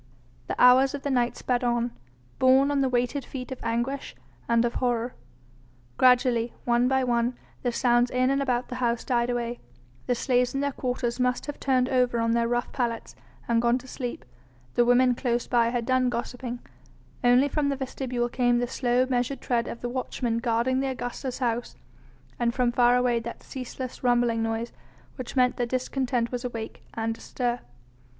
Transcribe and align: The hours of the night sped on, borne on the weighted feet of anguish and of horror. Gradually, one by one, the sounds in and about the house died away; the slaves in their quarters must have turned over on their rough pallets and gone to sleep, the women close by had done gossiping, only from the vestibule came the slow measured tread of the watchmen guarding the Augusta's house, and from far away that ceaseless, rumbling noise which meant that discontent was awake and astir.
The 0.47 0.59
hours 0.59 0.95
of 0.95 1.03
the 1.03 1.11
night 1.11 1.37
sped 1.37 1.63
on, 1.63 1.91
borne 2.39 2.71
on 2.71 2.81
the 2.81 2.89
weighted 2.89 3.23
feet 3.23 3.51
of 3.51 3.59
anguish 3.63 4.15
and 4.49 4.65
of 4.65 4.73
horror. 4.81 5.13
Gradually, 5.97 6.55
one 6.65 6.87
by 6.87 7.03
one, 7.03 7.37
the 7.61 7.71
sounds 7.71 8.09
in 8.09 8.31
and 8.31 8.41
about 8.41 8.69
the 8.69 8.77
house 8.81 9.03
died 9.03 9.29
away; 9.29 9.59
the 10.07 10.15
slaves 10.15 10.55
in 10.55 10.59
their 10.59 10.71
quarters 10.71 11.19
must 11.19 11.45
have 11.45 11.59
turned 11.59 11.87
over 11.87 12.19
on 12.19 12.31
their 12.31 12.47
rough 12.47 12.71
pallets 12.71 13.15
and 13.47 13.61
gone 13.61 13.77
to 13.77 13.87
sleep, 13.87 14.25
the 14.73 14.83
women 14.85 15.13
close 15.13 15.45
by 15.45 15.69
had 15.69 15.85
done 15.85 16.09
gossiping, 16.09 16.61
only 17.23 17.47
from 17.47 17.69
the 17.69 17.75
vestibule 17.75 18.27
came 18.27 18.57
the 18.57 18.65
slow 18.65 19.05
measured 19.05 19.39
tread 19.39 19.67
of 19.67 19.81
the 19.81 19.89
watchmen 19.89 20.39
guarding 20.39 20.79
the 20.79 20.87
Augusta's 20.89 21.37
house, 21.37 21.75
and 22.39 22.55
from 22.55 22.71
far 22.71 22.95
away 22.95 23.19
that 23.19 23.43
ceaseless, 23.43 24.03
rumbling 24.03 24.41
noise 24.41 24.73
which 25.17 25.35
meant 25.35 25.57
that 25.57 25.69
discontent 25.69 26.31
was 26.31 26.43
awake 26.43 26.81
and 26.95 27.19
astir. 27.19 27.59